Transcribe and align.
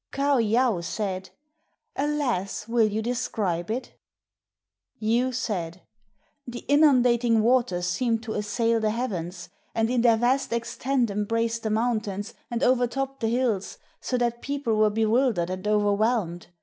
Kaou 0.11 0.39
yaou 0.39 0.83
said, 0.83 1.29
"Alas! 1.95 2.67
will 2.67 2.87
you 2.87 3.03
describe 3.03 3.69
it?" 3.69 3.93
Yu 4.97 5.31
said," 5.31 5.83
The 6.47 6.65
inundating 6.67 7.43
waters 7.43 7.85
seemed 7.87 8.23
to 8.23 8.33
assail 8.33 8.79
the 8.79 8.89
heavens, 8.89 9.49
and 9.75 9.91
in 9.91 10.01
their 10.01 10.17
vast 10.17 10.51
extent 10.53 11.11
embraced 11.11 11.61
the 11.61 11.69
mountains 11.69 12.33
and 12.49 12.63
overtopped 12.63 13.19
the 13.19 13.27
hills, 13.27 13.77
so 13.99 14.17
that 14.17 14.41
people 14.41 14.75
were 14.75 14.89
bewildered 14.89 15.51
and 15.51 15.67
overwhelmed. 15.67 16.47